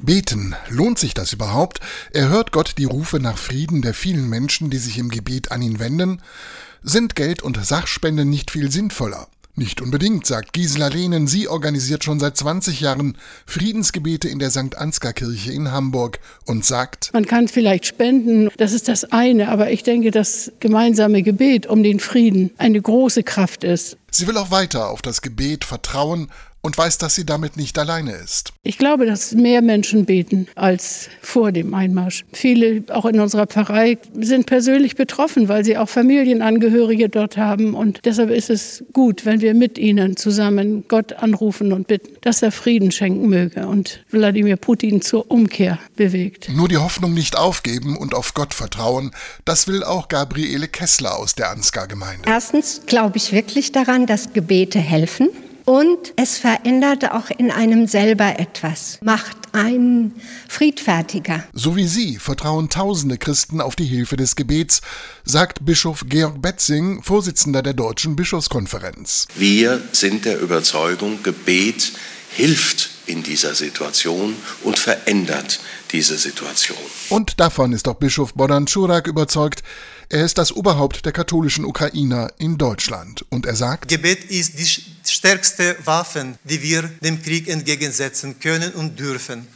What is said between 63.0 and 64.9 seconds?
Christen auf die Hilfe des Gebets,